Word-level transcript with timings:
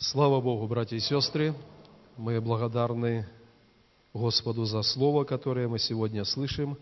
Слава 0.00 0.40
Богу, 0.40 0.68
братья 0.68 0.94
и 0.96 1.00
сестры! 1.00 1.52
Мы 2.16 2.40
благодарны 2.40 3.26
Господу 4.14 4.64
за 4.64 4.82
Слово, 4.82 5.24
которое 5.24 5.66
мы 5.66 5.80
сегодня 5.80 6.24
слышим 6.24 6.78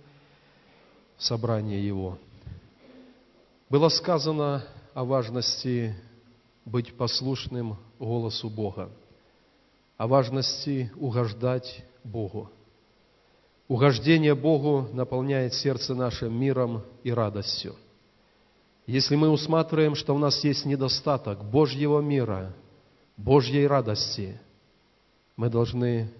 в 1.16 1.24
собрании 1.24 1.80
Его. 1.80 2.18
Было 3.71 3.88
сказано 3.88 4.66
о 4.92 5.04
важности 5.04 5.96
быть 6.66 6.92
послушным 6.94 7.79
голосу 7.98 8.51
Бога, 8.51 8.90
о 9.96 10.06
важности 10.06 10.92
угождать 10.96 11.87
Богу. 12.04 12.51
Угождение 13.67 14.35
Богу 14.35 14.90
наполняет 14.92 15.54
сердце 15.54 15.94
наше 15.94 16.28
миром 16.28 16.83
и 17.02 17.10
радостью. 17.12 17.77
Если 18.87 19.16
мы 19.16 19.30
усматриваем, 19.30 19.95
что 19.95 20.14
у 20.14 20.19
нас 20.19 20.45
есть 20.45 20.66
недостаток 20.66 21.42
Божьего 21.42 22.02
мира, 22.02 22.55
Божьей 23.16 23.66
радости, 23.66 24.38
мы 25.36 25.48
должны 25.48 26.10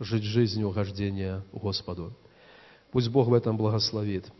жить 0.00 0.24
жизнью 0.24 0.68
угождения 0.68 1.42
Господу. 1.52 2.12
Пусть 2.90 3.08
Бог 3.08 3.28
в 3.28 3.34
этом 3.34 3.56
благословит. 3.56 4.30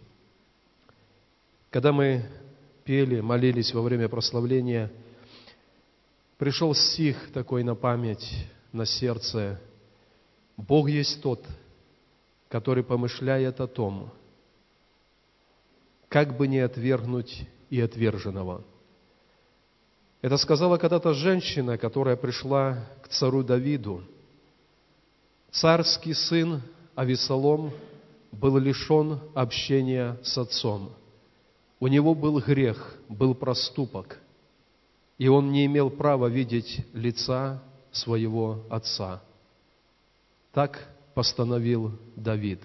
Когда 1.71 1.93
мы 1.93 2.25
пели, 2.85 3.21
молились 3.21 3.73
во 3.73 3.83
время 3.83 4.09
прославления, 4.09 4.91
пришел 6.37 6.75
стих 6.75 7.31
такой 7.33 7.63
на 7.63 7.77
память, 7.77 8.47
на 8.73 8.87
сердце. 8.87 9.61
Бог 10.57 10.89
есть 10.89 11.23
тот, 11.23 11.45
который 12.49 12.83
помышляет 12.83 13.61
о 13.61 13.69
том, 13.69 14.11
как 16.09 16.37
бы 16.37 16.49
не 16.49 16.59
отвергнуть 16.59 17.47
и 17.69 17.81
отверженного. 17.81 18.65
Это 20.23 20.37
сказала 20.37 20.77
когда-то 20.77 21.15
женщина, 21.15 21.79
которая 21.79 22.17
пришла 22.17 22.79
к 23.03 23.09
царю 23.09 23.43
Давиду. 23.43 24.03
Царский 25.51 26.13
сын 26.13 26.61
Авесолом 26.95 27.73
был 28.31 28.59
лишен 28.59 29.19
общения 29.35 30.19
с 30.23 30.37
отцом. 30.37 30.91
У 31.81 31.87
него 31.87 32.15
был 32.15 32.39
грех, 32.41 32.99
был 33.09 33.35
проступок, 33.35 34.19
и 35.17 35.29
он 35.29 35.51
не 35.51 35.65
имел 35.65 35.89
права 35.89 36.27
видеть 36.27 36.85
лица 36.93 37.63
своего 37.91 38.63
отца. 38.69 39.23
Так 40.53 40.87
постановил 41.15 41.93
Давид. 42.15 42.61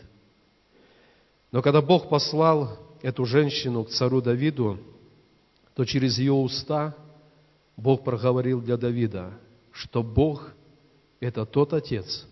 Но 1.54 1.62
когда 1.62 1.82
Бог 1.82 2.10
послал 2.10 2.78
эту 3.02 3.26
женщину 3.26 3.86
к 3.86 3.92
царю 3.92 4.22
Давиду, 4.22 4.78
то 5.74 5.86
через 5.86 6.18
ее 6.20 6.34
уста 6.34 6.94
Бог 7.78 8.04
проговорил 8.04 8.62
для 8.62 8.78
Давида, 8.78 9.34
что 9.72 10.04
Бог– 10.04 10.54
это 11.20 11.46
тот 11.46 11.74
Отец, 11.74 12.26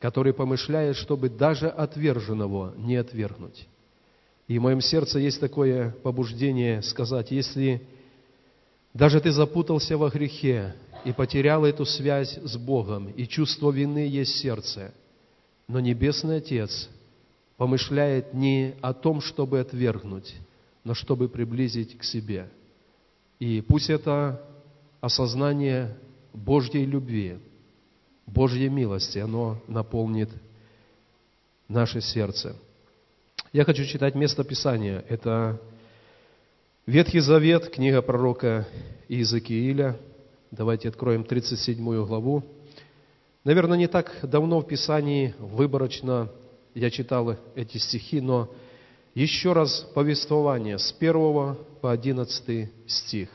который 0.00 0.32
помышляет, 0.32 0.96
чтобы 0.96 1.28
даже 1.28 1.68
отверженного 1.68 2.74
не 2.76 2.96
отвергнуть. 2.96 3.68
И 4.48 4.58
в 4.58 4.62
моем 4.62 4.80
сердце 4.80 5.18
есть 5.18 5.40
такое 5.40 5.90
побуждение 6.02 6.82
сказать, 6.82 7.30
если 7.30 7.86
даже 8.92 9.20
ты 9.20 9.30
запутался 9.30 9.96
во 9.96 10.10
грехе 10.10 10.74
и 11.04 11.12
потерял 11.12 11.64
эту 11.64 11.84
связь 11.84 12.36
с 12.36 12.56
Богом, 12.56 13.08
и 13.08 13.26
чувство 13.26 13.70
вины 13.70 14.06
есть 14.06 14.36
сердце– 14.36 14.92
но 15.68 15.80
Небесный 15.80 16.36
Отец 16.36 16.88
помышляет 17.56 18.34
не 18.34 18.74
о 18.82 18.92
том, 18.92 19.20
чтобы 19.20 19.60
отвергнуть, 19.60 20.34
но 20.82 20.94
чтобы 20.94 21.28
приблизить 21.28 21.96
к 21.96 22.04
себе. 22.04 22.50
И 23.38 23.60
пусть 23.62 23.90
это 23.90 24.42
осознание 25.04 25.94
Божьей 26.32 26.86
любви, 26.86 27.36
Божьей 28.26 28.70
милости, 28.70 29.18
оно 29.18 29.60
наполнит 29.68 30.30
наше 31.68 32.00
сердце. 32.00 32.56
Я 33.52 33.64
хочу 33.64 33.84
читать 33.84 34.14
место 34.14 34.44
Писания. 34.44 35.04
Это 35.10 35.60
Ветхий 36.86 37.20
Завет, 37.20 37.68
книга 37.68 38.00
пророка 38.00 38.66
Иезекииля. 39.08 40.00
Давайте 40.50 40.88
откроем 40.88 41.24
37 41.24 41.84
главу. 42.06 42.42
Наверное, 43.44 43.76
не 43.76 43.88
так 43.88 44.10
давно 44.22 44.60
в 44.60 44.66
Писании 44.66 45.34
выборочно 45.38 46.30
я 46.74 46.90
читал 46.90 47.36
эти 47.54 47.76
стихи, 47.76 48.22
но 48.22 48.48
еще 49.14 49.52
раз 49.52 49.86
повествование 49.94 50.78
с 50.78 50.94
1 50.98 51.56
по 51.82 51.92
11 51.92 52.70
стих. 52.86 53.28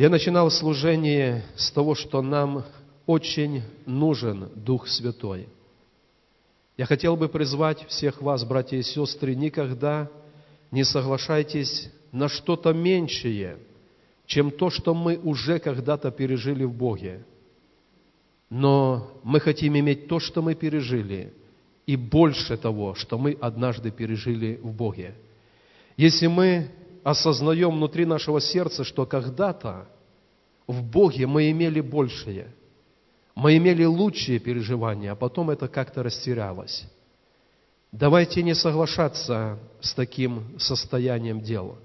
Я 0.00 0.08
начинал 0.08 0.50
служение 0.50 1.44
с 1.56 1.70
того, 1.70 1.94
что 1.94 2.22
нам 2.22 2.64
очень 3.04 3.62
нужен 3.84 4.48
Дух 4.54 4.88
Святой. 4.88 5.46
Я 6.78 6.86
хотел 6.86 7.16
бы 7.16 7.28
призвать 7.28 7.86
всех 7.86 8.22
вас, 8.22 8.42
братья 8.46 8.78
и 8.78 8.82
сестры, 8.82 9.34
никогда 9.34 10.08
не 10.70 10.84
соглашайтесь 10.84 11.90
на 12.12 12.30
что-то 12.30 12.72
меньшее, 12.72 13.58
чем 14.24 14.50
то, 14.50 14.70
что 14.70 14.94
мы 14.94 15.18
уже 15.18 15.58
когда-то 15.58 16.10
пережили 16.10 16.64
в 16.64 16.72
Боге– 16.72 17.22
но 18.48 19.20
мы 19.22 19.38
хотим 19.38 19.78
иметь 19.78 20.08
то, 20.08 20.18
что 20.18 20.40
мы 20.40 20.56
пережили, 20.56 21.32
и 21.86 21.94
больше 21.94 22.56
того, 22.56 22.94
что 22.94 23.18
мы 23.18 23.36
однажды 23.40 23.90
пережили 23.90 24.58
в 24.60 24.72
Боге. 24.72 25.14
Если 25.96 26.26
мы 26.26 26.68
осознаем 27.02 27.70
внутри 27.72 28.04
нашего 28.04 28.40
сердца, 28.40 28.84
что 28.84 29.06
когда-то 29.06 29.88
в 30.66 30.82
Боге 30.82 31.26
мы 31.26 31.50
имели 31.50 31.80
большее, 31.80 32.54
мы 33.34 33.56
имели 33.56 33.84
лучшие 33.84 34.38
переживания, 34.38 35.12
а 35.12 35.16
потом 35.16 35.50
это 35.50 35.68
как-то 35.68 36.02
растерялось. 36.02 36.84
Давайте 37.92 38.42
не 38.42 38.54
соглашаться 38.54 39.58
с 39.80 39.94
таким 39.94 40.58
состоянием 40.58 41.40
дела. 41.40 41.76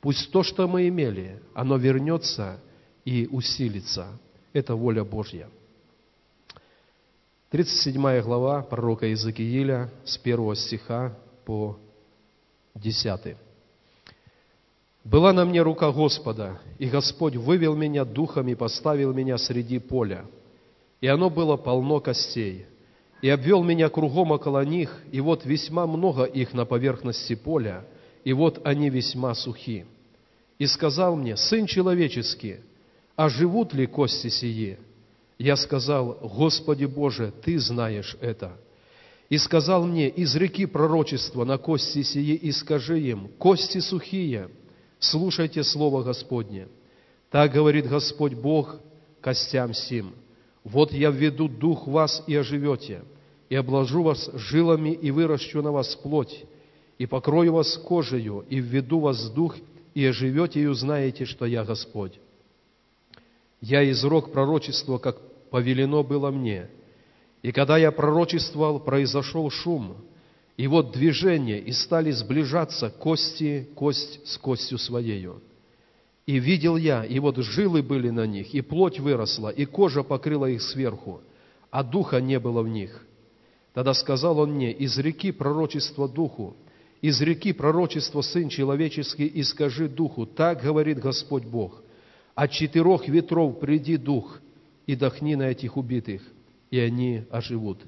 Пусть 0.00 0.30
то, 0.30 0.42
что 0.42 0.68
мы 0.68 0.88
имели, 0.88 1.40
оно 1.54 1.76
вернется 1.76 2.60
и 3.04 3.26
усилится. 3.30 4.06
Это 4.52 4.74
воля 4.74 5.04
Божья. 5.04 5.48
37 7.50 8.22
глава 8.22 8.62
пророка 8.62 9.06
Иезекииля 9.06 9.90
с 10.04 10.18
1 10.18 10.54
стиха 10.56 11.16
по 11.44 11.78
10. 12.74 13.36
«Была 15.04 15.32
на 15.32 15.44
мне 15.44 15.62
рука 15.62 15.90
Господа, 15.90 16.60
и 16.78 16.86
Господь 16.86 17.36
вывел 17.36 17.74
меня 17.74 18.04
духом 18.04 18.48
и 18.48 18.54
поставил 18.54 19.12
меня 19.12 19.36
среди 19.36 19.78
поля, 19.78 20.24
и 21.00 21.08
оно 21.08 21.28
было 21.28 21.56
полно 21.56 22.00
костей, 22.00 22.66
и 23.20 23.28
обвел 23.28 23.64
меня 23.64 23.88
кругом 23.88 24.30
около 24.30 24.64
них, 24.64 25.02
и 25.10 25.20
вот 25.20 25.44
весьма 25.44 25.86
много 25.86 26.24
их 26.24 26.54
на 26.54 26.64
поверхности 26.64 27.34
поля, 27.34 27.84
и 28.24 28.32
вот 28.32 28.60
они 28.64 28.90
весьма 28.90 29.34
сухи. 29.34 29.86
И 30.58 30.66
сказал 30.66 31.16
мне, 31.16 31.36
Сын 31.36 31.66
человеческий, 31.66 32.58
а 33.16 33.28
живут 33.28 33.74
ли 33.74 33.86
кости 33.86 34.28
сие?» 34.28 34.78
Я 35.42 35.56
сказал, 35.56 36.18
Господи 36.22 36.84
Боже, 36.84 37.32
Ты 37.42 37.58
знаешь 37.58 38.16
это. 38.20 38.52
И 39.28 39.38
сказал 39.38 39.84
мне, 39.84 40.08
из 40.08 40.36
реки 40.36 40.66
пророчества 40.66 41.44
на 41.44 41.58
кости 41.58 42.02
сии, 42.02 42.36
и 42.36 42.52
скажи 42.52 43.00
им, 43.00 43.26
кости 43.38 43.78
сухие, 43.78 44.50
слушайте 45.02 45.62
слово 45.64 46.02
Господне. 46.02 46.68
Так 47.30 47.52
говорит 47.52 47.88
Господь 47.88 48.34
Бог 48.34 48.76
костям 49.20 49.74
сим. 49.74 50.14
Вот 50.64 50.92
я 50.92 51.10
введу 51.10 51.48
дух 51.48 51.86
вас 51.86 52.22
и 52.26 52.34
оживете, 52.36 53.02
и 53.48 53.56
обложу 53.56 54.02
вас 54.02 54.30
жилами, 54.34 54.90
и 54.90 55.10
выращу 55.10 55.60
на 55.60 55.72
вас 55.72 55.94
плоть, 55.96 56.44
и 56.98 57.06
покрою 57.06 57.54
вас 57.54 57.76
кожею, 57.76 58.44
и 58.48 58.60
введу 58.60 59.00
вас 59.00 59.30
дух, 59.30 59.56
и 59.94 60.04
оживете, 60.06 60.60
и 60.60 60.66
узнаете, 60.66 61.24
что 61.24 61.46
я 61.46 61.64
Господь. 61.64 62.18
Я 63.60 63.88
изрок 63.90 64.32
пророчество, 64.32 64.98
как 64.98 65.18
повелено 65.50 66.02
было 66.02 66.30
мне. 66.30 66.68
И 67.42 67.50
когда 67.50 67.76
я 67.76 67.90
пророчествовал, 67.90 68.78
произошел 68.78 69.50
шум, 69.50 69.96
и 70.62 70.68
вот 70.68 70.92
движение, 70.92 71.58
и 71.58 71.72
стали 71.72 72.12
сближаться 72.12 72.88
кости, 72.88 73.68
кость 73.74 74.20
с 74.24 74.38
костью 74.38 74.78
своею. 74.78 75.42
И 76.24 76.38
видел 76.38 76.76
я, 76.76 77.04
и 77.04 77.18
вот 77.18 77.36
жилы 77.38 77.82
были 77.82 78.10
на 78.10 78.28
них, 78.28 78.54
и 78.54 78.60
плоть 78.60 79.00
выросла, 79.00 79.48
и 79.48 79.64
кожа 79.64 80.04
покрыла 80.04 80.46
их 80.46 80.62
сверху, 80.62 81.20
а 81.72 81.82
духа 81.82 82.20
не 82.20 82.38
было 82.38 82.62
в 82.62 82.68
них. 82.68 83.04
Тогда 83.74 83.92
сказал 83.92 84.38
он 84.38 84.52
мне, 84.52 84.70
из 84.70 84.96
реки 84.98 85.32
пророчество 85.32 86.08
духу, 86.08 86.56
из 87.00 87.20
реки 87.20 87.52
пророчество 87.52 88.20
Сын 88.20 88.48
Человеческий, 88.48 89.26
и 89.26 89.42
скажи 89.42 89.88
духу, 89.88 90.26
так 90.26 90.62
говорит 90.62 91.00
Господь 91.00 91.44
Бог, 91.44 91.82
от 92.36 92.52
четырех 92.52 93.08
ветров 93.08 93.58
приди 93.58 93.96
дух, 93.96 94.40
и 94.86 94.94
дохни 94.94 95.34
на 95.34 95.50
этих 95.50 95.76
убитых, 95.76 96.22
и 96.70 96.78
они 96.78 97.24
оживут. 97.32 97.80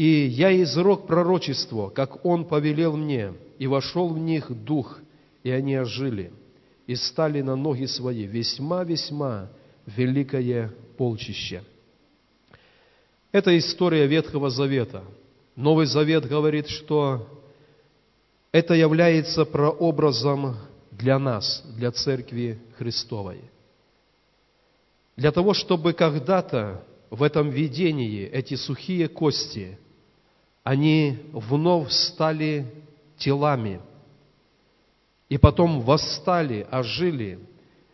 И 0.00 0.28
я 0.28 0.50
изрок 0.62 1.06
пророчество, 1.06 1.90
как 1.90 2.24
Он 2.24 2.46
повелел 2.46 2.96
мне, 2.96 3.34
и 3.58 3.66
вошел 3.66 4.08
в 4.08 4.18
них 4.18 4.50
дух, 4.50 4.98
и 5.42 5.50
они 5.50 5.76
ожили, 5.76 6.32
и 6.86 6.94
стали 6.94 7.42
на 7.42 7.54
ноги 7.54 7.84
свои, 7.84 8.24
весьма-весьма 8.24 9.50
великое 9.84 10.72
полчище. 10.96 11.62
Это 13.30 13.58
история 13.58 14.06
Ветхого 14.06 14.48
Завета. 14.48 15.04
Новый 15.54 15.84
Завет 15.84 16.26
говорит, 16.26 16.68
что 16.68 17.28
это 18.52 18.72
является 18.72 19.44
прообразом 19.44 20.56
для 20.92 21.18
нас, 21.18 21.62
для 21.76 21.92
Церкви 21.92 22.58
Христовой. 22.78 23.42
Для 25.18 25.30
того, 25.30 25.52
чтобы 25.52 25.92
когда-то 25.92 26.86
в 27.10 27.22
этом 27.22 27.50
видении 27.50 28.24
эти 28.24 28.54
сухие 28.54 29.06
кости, 29.06 29.76
они 30.62 31.18
вновь 31.32 31.90
стали 31.90 32.66
телами, 33.18 33.80
и 35.28 35.38
потом 35.38 35.80
восстали, 35.80 36.66
ожили, 36.70 37.38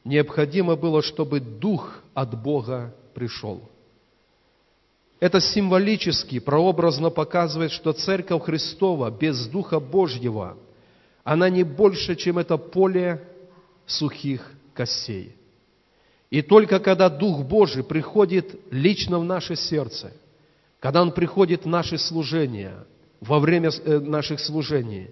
необходимо 0.05 0.77
было, 0.77 1.03
чтобы 1.03 1.41
Дух 1.41 2.03
от 2.15 2.41
Бога 2.41 2.95
пришел. 3.15 3.61
Это 5.21 5.41
символически, 5.41 6.39
прообразно 6.39 7.11
показывает, 7.11 7.73
что 7.73 7.93
Церковь 7.93 8.45
Христова 8.45 9.11
без 9.11 9.47
Духа 9.47 9.81
Божьего, 9.81 10.57
она 11.25 11.49
не 11.49 11.63
больше, 11.63 12.17
чем 12.17 12.39
это 12.39 12.57
поле 12.57 13.27
сухих 13.87 14.53
костей. 14.75 15.35
И 16.31 16.43
только 16.43 16.81
когда 16.81 17.09
Дух 17.09 17.45
Божий 17.45 17.83
приходит 17.83 18.61
лично 18.71 19.19
в 19.19 19.25
наше 19.25 19.57
сердце, 19.57 20.13
когда 20.87 21.03
Он 21.03 21.11
приходит 21.11 21.65
в 21.65 21.69
наше 21.69 21.99
служение, 21.99 22.85
во 23.21 23.41
время 23.41 23.71
э, 23.71 23.99
наших 23.99 24.39
служений, 24.39 25.11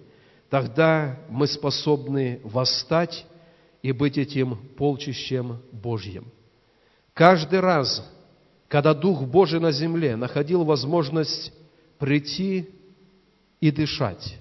тогда 0.49 1.19
мы 1.27 1.47
способны 1.47 2.39
восстать 2.45 3.25
и 3.81 3.91
быть 3.91 4.17
этим 4.17 4.55
полчищем 4.77 5.61
Божьим. 5.73 6.31
Каждый 7.13 7.59
раз, 7.59 8.09
когда 8.69 8.93
Дух 8.93 9.23
Божий 9.23 9.59
на 9.59 9.73
земле 9.73 10.15
находил 10.15 10.63
возможность 10.63 11.51
прийти 11.99 12.69
и 13.59 13.69
дышать, 13.69 14.37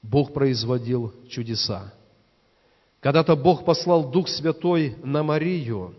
Бог 0.00 0.32
производил 0.32 1.12
чудеса. 1.28 1.92
Когда-то 3.00 3.36
Бог 3.36 3.66
послал 3.66 4.10
Дух 4.10 4.28
Святой 4.28 4.96
на 5.04 5.22
Марию, 5.22 5.94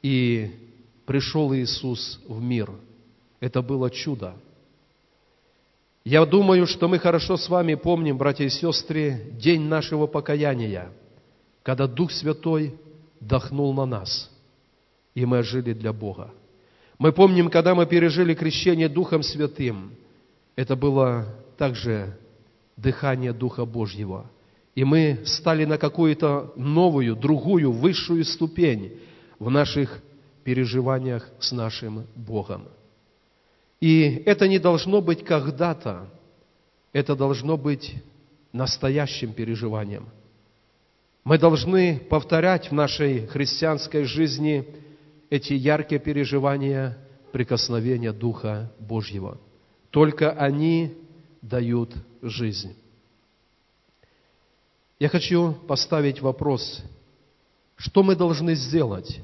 и 0.00 0.50
пришел 1.04 1.54
Иисус 1.54 2.22
в 2.26 2.40
мир. 2.40 2.70
Это 3.46 3.62
было 3.62 3.90
чудо. 3.90 4.34
Я 6.04 6.26
думаю, 6.26 6.66
что 6.66 6.88
мы 6.88 6.98
хорошо 6.98 7.36
с 7.36 7.48
вами 7.48 7.74
помним, 7.74 8.18
братья 8.18 8.44
и 8.44 8.50
сестры, 8.50 9.30
день 9.32 9.62
нашего 9.62 10.06
покаяния– 10.06 10.92
когда 11.66 11.88
Дух 11.88 12.12
Святой 12.12 12.76
дохнул 13.18 13.74
на 13.74 13.86
нас, 13.86 14.30
и 15.16 15.26
мы 15.26 15.38
ожили 15.38 15.72
для 15.72 15.92
Бога. 15.92 16.32
Мы 16.96 17.10
помним, 17.10 17.50
когда 17.50 17.74
мы 17.74 17.86
пережили 17.86 18.34
крещение 18.34 18.88
Духом 18.88 19.24
Святым, 19.24 19.90
это 20.54 20.76
было 20.76 21.26
также 21.58 22.16
дыхание 22.76 23.32
Духа 23.32 23.64
Божьего. 23.64 24.30
И 24.76 24.84
мы 24.84 25.22
стали 25.24 25.64
на 25.64 25.76
какую-то 25.76 26.52
новую, 26.54 27.16
другую, 27.16 27.72
высшую 27.72 28.24
ступень 28.24 29.00
в 29.40 29.50
наших 29.50 30.00
переживаниях 30.44 31.28
с 31.40 31.50
нашим 31.50 32.06
Богом. 32.14 32.68
И 33.80 34.22
это 34.26 34.48
не 34.48 34.58
должно 34.58 35.00
быть 35.00 35.24
когда-то, 35.24 36.08
это 36.92 37.14
должно 37.14 37.56
быть 37.56 37.94
настоящим 38.52 39.32
переживанием– 39.32 40.08
мы 41.26 41.38
должны 41.38 41.98
повторять 41.98 42.70
в 42.70 42.72
нашей 42.72 43.26
христианской 43.26 44.04
жизни 44.04 44.64
эти 45.28 45.54
яркие 45.54 46.00
переживания 46.00 46.96
прикосновения 47.32 48.12
Духа 48.12 48.72
Божьего. 48.78 49.36
Только 49.90 50.30
они 50.30 50.94
дают 51.42 51.92
жизнь. 52.22 52.76
Я 55.00 55.08
хочу 55.08 55.54
поставить 55.66 56.20
вопрос, 56.20 56.80
что 57.74 58.04
мы 58.04 58.14
должны 58.14 58.54
сделать, 58.54 59.18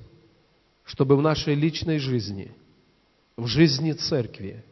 чтобы 0.83 1.17
в 1.17 1.23
нашей 1.23 1.55
личной 1.55 1.99
жизни, 1.99 2.51
в 3.43 3.47
жизни 3.47 3.93
церкви, 3.93 4.65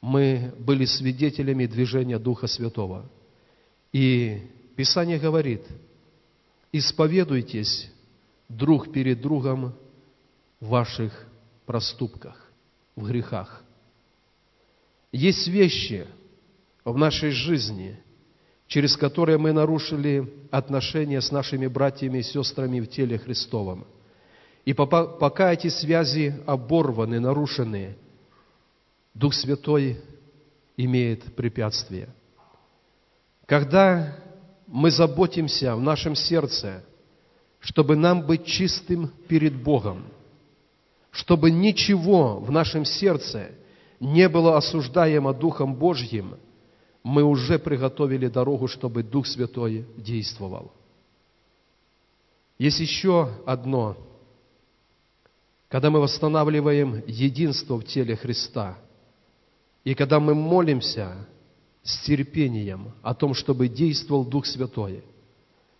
мы 0.00 0.54
были 0.58 0.84
свидетелями 0.84 1.66
движения 1.66 2.18
Духа 2.18 2.46
Святого. 2.46 3.10
И 3.92 4.42
Писание 4.76 5.18
говорит– 5.18 5.62
исповедуйтесь 6.74 7.88
друг 8.48 8.90
перед 8.90 9.20
другом 9.20 9.74
в 10.58 10.70
ваших 10.70 11.28
проступках, 11.66 12.50
в 12.96 13.06
грехах. 13.06 13.62
Есть 15.12 15.46
вещи 15.46 16.04
в 16.84 16.98
нашей 16.98 17.30
жизни, 17.30 17.96
через 18.66 18.96
которые 18.96 19.38
мы 19.38 19.52
нарушили 19.52 20.34
отношения 20.50 21.20
с 21.20 21.30
нашими 21.30 21.68
братьями 21.68 22.18
и 22.18 22.22
сестрами 22.22 22.80
в 22.80 22.88
теле 22.88 23.18
Христовом. 23.18 23.86
И 24.64 24.72
пока 24.72 25.52
эти 25.52 25.68
связи 25.68 26.34
оборваны, 26.46 27.20
нарушены, 27.20 27.96
Дух 29.12 29.34
Святой 29.34 30.00
имеет 30.76 31.34
препятствия. 31.36 32.08
Когда 33.46 34.16
мы 34.66 34.90
заботимся 34.90 35.76
в 35.76 35.80
нашем 35.80 36.14
сердце, 36.14 36.82
чтобы 37.60 37.94
нам 37.94 38.22
быть 38.22 38.46
чистым 38.46 39.08
перед 39.28 39.54
Богом, 39.54 40.04
чтобы 41.10 41.50
ничего 41.50 42.40
в 42.40 42.50
нашем 42.50 42.84
сердце 42.84 43.52
не 44.00 44.28
было 44.28 44.56
осуждаемо 44.56 45.32
Духом 45.34 45.74
Божьим, 45.74 46.36
мы 47.02 47.22
уже 47.22 47.58
приготовили 47.58 48.28
дорогу, 48.28 48.66
чтобы 48.66 49.02
Дух 49.02 49.26
Святой 49.26 49.86
действовал. 49.96 50.72
Есть 52.58 52.80
еще 52.80 53.30
одно. 53.44 53.96
Когда 55.68 55.90
мы 55.90 56.00
восстанавливаем 56.00 57.02
единство 57.06 57.80
в 57.80 57.84
теле 57.84 58.16
Христа, 58.16 58.78
и 59.82 59.94
когда 59.94 60.20
мы 60.20 60.34
молимся 60.34 61.26
с 61.84 61.98
терпением 62.00 62.92
о 63.02 63.14
том, 63.14 63.34
чтобы 63.34 63.68
действовал 63.68 64.24
Дух 64.24 64.46
Святой. 64.46 65.04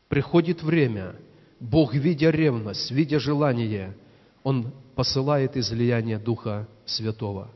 Приходит 0.08 0.62
время, 0.62 1.16
Бог, 1.58 1.94
видя 1.94 2.30
ревность, 2.30 2.90
видя 2.90 3.18
желание, 3.18 3.96
Он 4.42 4.70
посылает 4.94 5.56
излияние 5.56 6.18
Духа 6.18 6.68
Святого. 6.84 7.50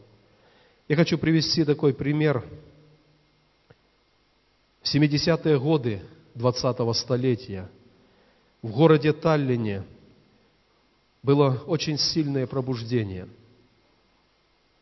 Я 0.88 0.96
хочу 0.96 1.18
привести 1.18 1.64
такой 1.64 1.92
пример. 1.92 2.42
В 4.80 4.94
70-е 4.94 5.60
годы 5.60 6.00
20-го 6.34 6.94
столетия 6.94 7.68
в 8.62 8.70
городе 8.70 9.12
Таллине 9.12 9.84
было 11.22 11.62
очень 11.66 11.98
сильное 11.98 12.46
пробуждение. 12.46 13.28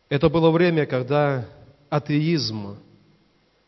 Это 0.08 0.28
было 0.28 0.50
время, 0.50 0.86
когда 0.86 1.48
атеизм 1.90 2.76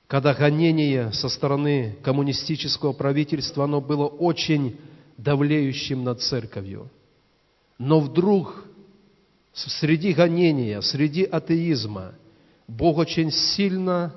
когда 0.09 0.33
гонение 0.33 1.13
со 1.13 1.29
стороны 1.29 1.99
коммунистического 2.03 2.95
правительства, 2.95 3.65
оно 3.65 3.83
было 3.83 4.07
очень 4.07 4.81
давлеющим 5.19 6.03
над 6.03 6.23
церковью. 6.23 6.91
Но 7.77 8.01
вдруг 8.01 8.65
среди 9.53 10.15
гонения, 10.15 10.81
среди 10.81 11.25
атеизма, 11.25 12.15
Бог 12.67 12.97
очень 12.97 13.31
сильно 13.31 14.15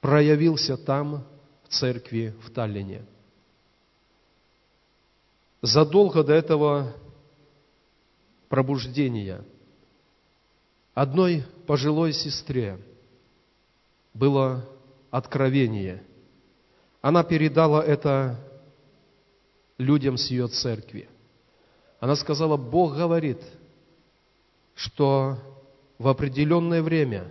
проявился 0.00 0.76
там, 0.76 1.24
в 1.64 1.74
церкви 1.74 2.32
в 2.44 2.50
Таллине. 2.50 3.02
Задолго 5.62 6.22
до 6.22 6.32
этого 6.32 6.94
пробуждения 8.48 9.44
одной 10.94 11.44
пожилой 11.66 12.12
сестре 12.12 12.78
было 14.14 14.66
откровение. 15.10 16.02
Она 17.02 17.22
передала 17.22 17.84
это 17.84 18.40
людям 19.78 20.16
с 20.16 20.30
ее 20.30 20.48
церкви. 20.48 21.08
Она 22.00 22.16
сказала, 22.16 22.56
Бог 22.56 22.94
говорит, 22.94 23.40
что 24.74 25.38
в 25.98 26.08
определенное 26.08 26.82
время 26.82 27.30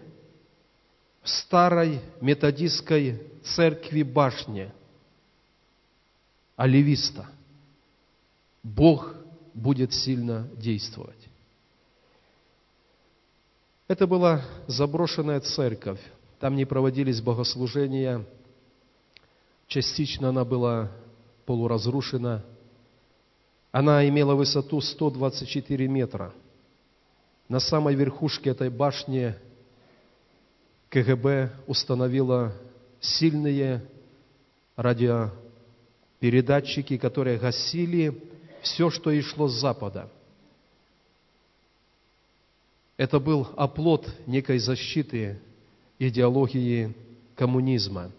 в 1.22 1.30
старой 1.30 2.02
методистской 2.22 3.22
церкви 3.44 4.04
башне 4.04 4.72
Оливиста 6.56 7.28
Бог 8.64 9.16
будет 9.56 9.92
сильно 9.94 10.48
действовать. 10.58 11.30
Это 13.88 14.06
была 14.06 14.44
заброшенная 14.68 15.40
церковь, 15.40 16.02
там 16.40 16.56
не 16.56 16.66
проводились 16.66 17.22
богослужения, 17.22 18.24
частично 19.68 20.30
она 20.30 20.46
была 20.46 20.92
полуразрушена. 21.46 22.44
Она 23.72 24.08
имела 24.08 24.36
высоту 24.36 24.80
124 24.82 25.88
метра. 25.88 26.32
На 27.48 27.60
самой 27.60 27.96
верхушке 27.96 28.52
этой 28.52 28.70
башни 28.70 29.34
КГБ 30.90 31.52
установила 31.68 32.54
сильные 33.00 33.84
радиопередатчики, 34.76 36.98
которые 36.98 37.38
гасили 37.38 38.35
все, 38.66 38.90
что 38.90 39.12
и 39.12 39.22
шло 39.22 39.48
с 39.48 39.54
запада. 39.54 40.10
Это 42.98 43.20
был 43.20 43.48
оплот 43.56 44.10
некой 44.26 44.58
защиты 44.58 45.40
идеологии 46.00 46.94
коммунизма. 47.36 48.12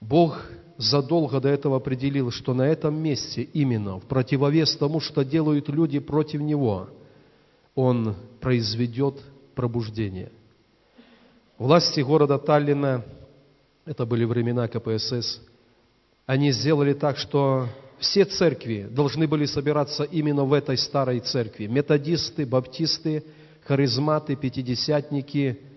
Бог 0.00 0.44
задолго 0.76 1.40
до 1.40 1.48
этого 1.48 1.76
определил, 1.76 2.30
что 2.30 2.54
на 2.54 2.62
этом 2.62 2.94
месте 2.94 3.42
именно, 3.42 3.98
в 3.98 4.04
противовес 4.04 4.76
тому, 4.76 5.00
что 5.00 5.24
делают 5.24 5.68
люди 5.68 5.98
против 5.98 6.40
Него, 6.40 6.88
Он 7.74 8.14
произведет 8.40 9.20
пробуждение. 9.54 10.30
Власти 11.58 12.00
города 12.00 12.38
Таллина, 12.38 13.04
это 13.84 14.06
были 14.06 14.24
времена 14.24 14.68
КПСС, 14.68 15.40
они 16.26 16.52
сделали 16.52 16.92
так, 16.92 17.18
что 17.18 17.68
все 18.02 18.26
церкви 18.26 18.86
должны 18.90 19.26
были 19.26 19.46
собираться 19.46 20.04
именно 20.04 20.44
в 20.44 20.52
этой 20.52 20.76
старой 20.76 21.20
церкви. 21.20 21.66
Методисты, 21.66 22.44
баптисты, 22.44 23.24
харизматы, 23.64 24.36
пятидесятники– 24.36 25.58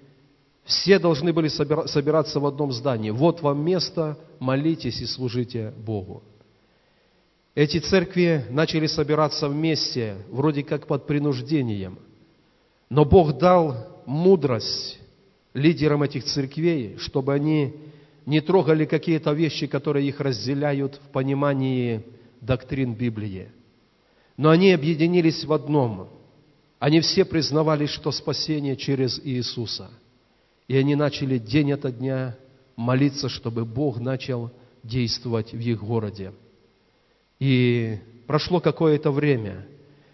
все 0.66 0.98
должны 0.98 1.32
были 1.32 1.48
собираться 1.48 2.40
в 2.40 2.46
одном 2.46 2.72
здании. 2.72 3.12
Вот 3.12 3.42
вам 3.42 3.64
место, 3.64 4.18
молитесь 4.40 5.00
и 5.00 5.06
служите 5.06 5.72
Богу. 5.78 6.24
Эти 7.54 7.78
церкви 7.78 8.46
начали 8.50 8.88
собираться 8.88 9.48
вместе, 9.48 10.18
вроде 10.30 10.64
как 10.64 10.88
под 10.88 11.06
принуждением. 11.06 12.00
Но 12.90 13.06
Бог 13.06 13.38
дал 13.38 14.02
мудрость 14.08 15.00
лидерам 15.54 16.02
этих 16.02 16.26
церквей, 16.26 16.98
чтобы 16.98 17.34
они 17.34 17.76
не 18.26 18.42
трогали 18.42 18.86
какие-то 18.86 19.34
вещи, 19.34 19.68
которые 19.68 20.08
их 20.08 20.20
разделяют 20.20 20.96
в 20.96 21.12
понимании 21.12 22.04
доктрин 22.42 22.94
Библии. 22.94 23.50
Но 24.38 24.50
они 24.50 24.72
объединились 24.72 25.46
в 25.46 25.54
одном. 25.54 26.10
Они 26.80 27.00
все 27.00 27.26
признавали, 27.26 27.86
что 27.86 28.12
спасение 28.12 28.76
через 28.76 29.20
Иисуса– 29.24 29.90
и 30.68 30.76
они 30.76 30.96
начали 30.96 31.38
день 31.38 31.74
ото 31.74 31.92
дня 31.92 32.36
молиться, 32.76 33.30
чтобы 33.30 33.66
Бог 33.66 34.00
начал 34.00 34.52
действовать 34.84 35.54
в 35.54 35.60
их 35.60 35.84
городе. 35.84 36.34
И 37.40 38.00
прошло 38.28 38.60
какое-то 38.60 39.12
время, 39.12 39.68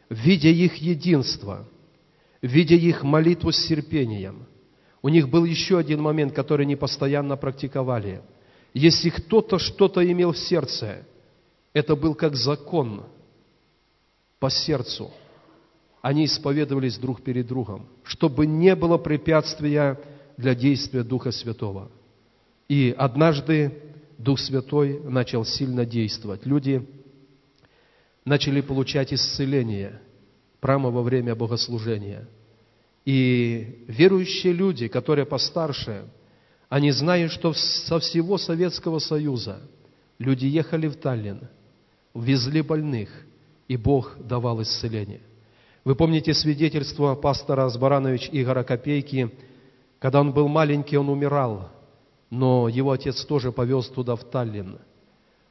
видя 0.09 0.49
их 0.49 0.75
единство, 0.75 1.67
видя 2.41 2.75
их 2.75 3.03
молитву 3.03 3.51
с 3.51 3.65
терпением, 3.65 4.45
у 5.01 5.09
них 5.09 5.29
был 5.29 5.45
еще 5.45 5.77
один 5.77 6.01
момент, 6.01 6.33
который 6.33 6.65
они 6.65 6.75
постоянно 6.75 7.35
практиковали. 7.37 8.21
Если 8.73 9.09
кто-то 9.09 9.57
что-то 9.57 10.09
имел 10.09 10.31
в 10.31 10.37
сердце, 10.37 11.05
это 11.73 11.95
был 11.95 12.15
как 12.15 12.35
закон 12.35 13.03
по 14.39 14.49
сердцу. 14.49 15.11
Они 16.01 16.25
исповедовались 16.25 16.97
друг 16.97 17.21
перед 17.21 17.47
другом, 17.47 17.87
чтобы 18.03 18.45
не 18.45 18.75
было 18.75 18.97
препятствия 18.97 19.99
для 20.37 20.55
действия 20.55 21.03
Духа 21.03 21.31
Святого. 21.31 21.91
И 22.67 22.93
однажды 22.97 23.81
Дух 24.17 24.39
Святой 24.39 24.99
начал 24.99 25.45
сильно 25.45 25.85
действовать. 25.85 26.45
Люди 26.45 26.87
начали 28.23 28.61
получать 28.61 29.13
исцеление 29.13 29.99
прямо 30.59 30.89
во 30.89 31.01
время 31.01 31.35
богослужения. 31.35 32.27
И 33.05 33.83
верующие 33.87 34.53
люди, 34.53 34.87
которые 34.87 35.25
постарше, 35.25 36.05
они 36.69 36.91
знают, 36.91 37.31
что 37.31 37.53
со 37.53 37.99
всего 37.99 38.37
Советского 38.37 38.99
Союза 38.99 39.61
люди 40.19 40.45
ехали 40.45 40.87
в 40.87 40.95
Таллин, 40.95 41.47
везли 42.13 42.61
больных, 42.61 43.09
и 43.67 43.77
Бог 43.77 44.15
давал 44.19 44.61
исцеление. 44.61 45.21
Вы 45.83 45.95
помните 45.95 46.33
свидетельство 46.33 47.15
пастора 47.15 47.67
Сбаранович 47.69 48.29
Игора 48.31 48.63
Копейки– 48.63 49.31
когда 50.01 50.19
он 50.19 50.33
был 50.33 50.47
маленький, 50.47 50.97
он 50.97 51.09
умирал, 51.09 51.69
но 52.31 52.67
его 52.67 52.91
отец 52.91 53.23
тоже 53.23 53.51
повез 53.51 53.87
туда, 53.87 54.15
в 54.15 54.23
Таллин. 54.23 54.79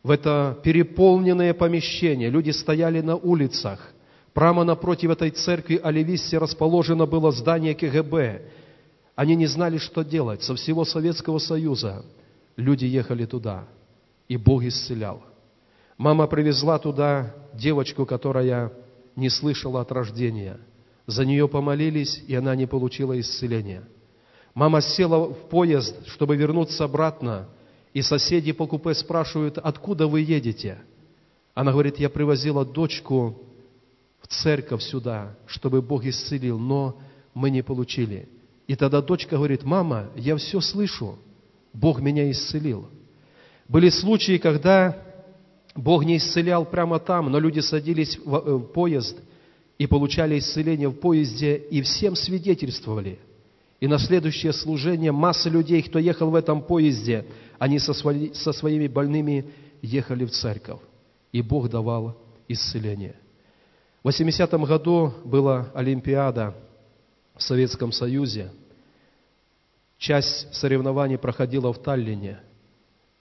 В 0.02 0.10
это 0.10 0.58
переполненное 0.64 1.54
помещение 1.54 2.30
люди 2.30 2.50
стояли 2.50 3.00
на 3.00 3.14
улицах. 3.14 3.94
Прямо 4.34 4.64
напротив 4.64 5.10
этой 5.10 5.30
церкви 5.30 5.80
Оливиссе 5.82 6.38
расположено 6.38 7.06
было 7.06 7.32
здание 7.32 7.74
КГБ. 7.74 8.42
Они 9.16 9.34
не 9.34 9.46
знали, 9.46 9.78
что 9.78 10.02
делать. 10.02 10.42
Со 10.42 10.54
всего 10.54 10.84
Советского 10.84 11.38
Союза 11.38 12.04
люди 12.56 12.84
ехали 12.84 13.26
туда, 13.26 13.64
и 14.28 14.36
Бог 14.36 14.62
исцелял. 14.62 15.22
Мама 15.98 16.26
привезла 16.26 16.78
туда 16.78 17.34
девочку, 17.52 18.06
которая 18.06 18.72
не 19.16 19.28
слышала 19.28 19.80
от 19.80 19.92
рождения. 19.92 20.58
За 21.06 21.24
нее 21.24 21.48
помолились, 21.48 22.22
и 22.26 22.34
она 22.34 22.54
не 22.54 22.66
получила 22.66 23.18
исцеления– 23.18 23.82
Мама 24.54 24.80
села 24.80 25.28
в 25.28 25.48
поезд, 25.48 26.06
чтобы 26.08 26.36
вернуться 26.36 26.84
обратно, 26.84 27.48
и 27.92 28.02
соседи 28.02 28.52
по 28.52 28.66
купе 28.66 28.94
спрашивают, 28.94 29.58
откуда 29.58 30.06
вы 30.06 30.20
едете? 30.20 30.78
Она 31.54 31.72
говорит, 31.72 31.98
я 31.98 32.08
привозила 32.08 32.64
дочку 32.64 33.40
церковь 34.30 34.82
сюда, 34.82 35.36
чтобы 35.46 35.82
Бог 35.82 36.06
исцелил, 36.06 36.58
но 36.58 36.96
мы 37.34 37.50
не 37.50 37.62
получили. 37.62 38.28
И 38.66 38.76
тогда 38.76 39.02
дочка 39.02 39.36
говорит, 39.36 39.64
мама, 39.64 40.10
я 40.16 40.36
все 40.36 40.60
слышу, 40.60 41.18
Бог 41.74 42.00
меня 42.00 42.30
исцелил. 42.30 42.88
Были 43.68 43.90
случаи, 43.90 44.38
когда 44.38 44.96
Бог 45.74 46.04
не 46.04 46.16
исцелял 46.16 46.64
прямо 46.64 46.98
там, 46.98 47.30
но 47.30 47.38
люди 47.38 47.60
садились 47.60 48.18
в 48.24 48.36
э, 48.36 48.58
поезд 48.72 49.18
и 49.78 49.86
получали 49.86 50.38
исцеление 50.38 50.88
в 50.88 50.94
поезде, 50.94 51.56
и 51.56 51.82
всем 51.82 52.16
свидетельствовали– 52.16 53.18
и 53.80 53.86
на 53.86 53.98
следующее 53.98 54.52
служение 54.52 55.10
масса 55.10 55.48
людей, 55.48 55.82
кто 55.82 55.98
ехал 55.98 56.30
в 56.30 56.34
этом 56.34 56.62
поезде, 56.62 57.24
они 57.58 57.78
со, 57.78 57.94
свои, 57.94 58.32
со 58.34 58.52
своими 58.52 58.86
больными 58.86 59.46
ехали 59.80 60.26
в 60.26 60.30
церковь. 60.30 60.80
И 61.32 61.40
Бог 61.40 61.70
давал 61.70 62.16
исцеление. 62.46 63.16
В 64.02 64.08
80-м 64.08 64.64
году 64.64 65.12
была 65.24 65.70
Олимпиада 65.74 66.54
в 67.36 67.42
Советском 67.42 67.92
Союзе. 67.92 68.50
Часть 69.98 70.54
соревнований 70.54 71.18
проходила 71.18 71.70
в 71.70 71.82
Таллине. 71.82 72.40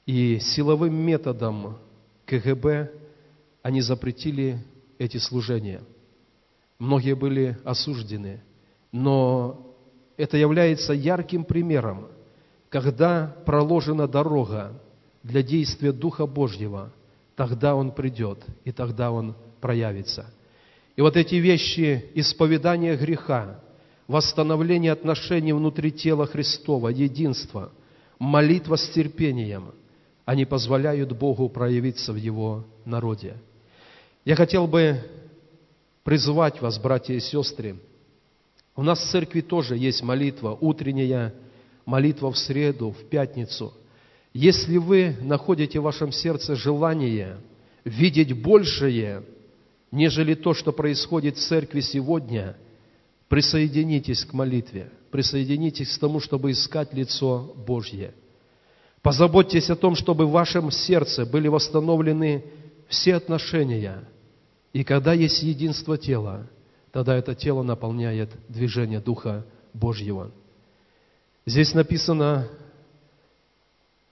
И 0.05 0.39
силовым 0.39 0.95
методом 0.95 1.77
КГБ 2.25 2.91
они 3.61 3.81
запретили 3.81 4.63
эти 4.97 5.17
служения. 5.17 5.81
Многие 6.79 7.13
были 7.13 7.57
осуждены. 7.65 8.41
Но 8.93 9.75
это 10.15 10.37
является 10.37 10.93
ярким 10.93 11.43
примером, 11.43 12.07
когда 12.69 13.35
проложена 13.45 14.07
дорога 14.07 14.71
для 15.23 15.43
действия 15.43 15.91
Духа 15.91 16.25
Божьего, 16.25 16.93
тогда 17.35 17.75
Он 17.75 17.91
придет, 17.91 18.45
и 18.63 18.71
тогда 18.71 19.11
Он 19.11 19.35
проявится. 19.59 20.31
И 20.95 21.01
вот 21.01 21.15
эти 21.15 21.35
вещи 21.35 22.05
исповедания 22.15 22.95
греха, 22.95 23.59
восстановление 24.07 24.91
отношений 24.91 25.53
внутри 25.53 25.91
тела 25.91 26.25
Христова, 26.25 26.89
единство, 26.89 27.71
молитва 28.17 28.75
с 28.75 28.89
терпением, 28.89 29.73
они 30.25 30.45
позволяют 30.45 31.11
Богу 31.17 31.49
проявиться 31.49 32.13
в 32.13 32.17
Его 32.17 32.65
народе. 32.85 33.37
Я 34.25 34.35
хотел 34.35 34.67
бы 34.67 34.99
призвать 36.03 36.61
вас, 36.61 36.77
братья 36.77 37.13
и 37.13 37.19
сестры, 37.19 37.77
у 38.79 38.83
нас 38.83 38.99
в 38.99 39.11
церкви 39.11 39.41
тоже 39.41 39.75
есть 39.75 40.01
молитва 40.01 40.57
утренняя, 40.61 41.33
молитва 41.85 42.31
в 42.31 42.37
среду, 42.37 42.91
в 42.91 43.09
пятницу. 43.09 43.73
Если 44.33 44.77
вы 44.77 45.17
находите 45.21 45.81
в 45.81 45.83
вашем 45.83 46.13
сердце 46.13 46.55
желание 46.55 47.37
видеть 47.83 48.41
большее, 48.41 49.23
нежели 49.91 50.35
то, 50.35 50.53
что 50.53 50.71
происходит 50.71 51.37
в 51.37 51.47
церкви 51.47 51.81
сегодня, 51.81 52.55
присоединитесь 53.27 54.25
к 54.25 54.33
молитве, 54.33 54.91
присоединитесь 55.11 55.95
к 55.95 55.99
тому, 55.99 56.19
чтобы 56.19 56.51
искать 56.51 56.93
лицо 56.93 57.53
Божье. 57.65 58.13
Позаботьтесь 59.01 59.69
о 59.69 59.75
том, 59.75 59.95
чтобы 59.95 60.25
в 60.25 60.31
вашем 60.31 60.71
сердце 60.71 61.25
были 61.25 61.47
восстановлены 61.47 62.43
все 62.87 63.15
отношения. 63.15 64.03
И 64.73 64.83
когда 64.83 65.13
есть 65.13 65.41
единство 65.41 65.97
тела, 65.97 66.47
тогда 66.91 67.15
это 67.15 67.33
тело 67.33 67.63
наполняет 67.63 68.29
движение 68.49 68.99
Духа 68.99 69.45
Божьего. 69.73 70.31
Здесь 71.45 71.73
написано, 71.73 72.47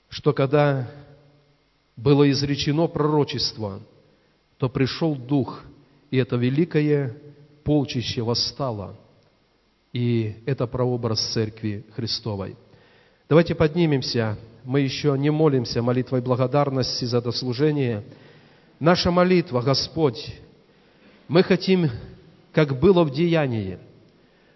что 0.10 0.32
когда 0.34 0.90
было 1.96 2.30
изречено 2.32 2.88
пророчество, 2.88 3.82
то 4.58 4.70
пришел 4.70 5.16
Дух, 5.16 5.64
и 6.10 6.18
это 6.18 6.36
великое 6.36 7.16
полчище 7.64 8.22
восстало. 8.22 8.96
И 9.94 10.36
это 10.46 10.68
прообраз 10.68 11.20
Церкви 11.34 11.86
Христовой. 11.96 12.56
Давайте 13.30 13.56
поднимемся. 13.56 14.38
Мы 14.64 14.82
еще 14.82 15.16
не 15.18 15.30
молимся 15.30 15.82
молитвой 15.82 16.22
благодарности 16.22 17.06
за 17.06 17.22
это. 17.22 18.04
Наша 18.80 19.12
молитва, 19.12 19.62
Господь, 19.62 20.36
мы 21.28 21.42
хотим, 21.42 21.90
как 22.52 22.80
было 22.80 23.04
в 23.04 23.12
деянии, 23.12 23.80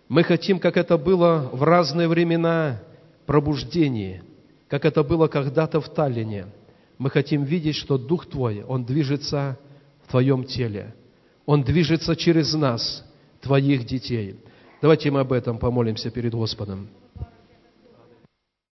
мы 0.08 0.24
хотим, 0.24 0.60
как 0.60 0.76
это 0.76 0.98
было 0.98 1.50
в 1.54 1.64
разные 1.64 2.08
времена, 2.08 2.82
пробуждение, 3.26 4.24
как 4.68 4.84
это 4.84 5.04
было 5.04 5.28
когда-то 5.28 5.80
в 5.80 5.90
Таллине. 5.90 6.48
Мы 6.98 7.10
хотим 7.10 7.44
видеть, 7.44 7.76
что 7.78 7.98
Дух 7.98 8.26
Твой, 8.26 8.64
Он 8.64 8.84
движется 8.84 9.58
в 10.12 10.14
Твоем 10.14 10.44
теле. 10.44 10.94
Он 11.46 11.64
движется 11.64 12.18
через 12.18 12.54
нас, 12.54 13.06
Твоих 13.40 13.86
детей. 13.86 14.36
Давайте 14.82 15.10
мы 15.10 15.22
об 15.22 15.32
этом 15.32 15.58
помолимся 15.58 16.12
перед 16.12 16.34
Господом. 16.34 16.90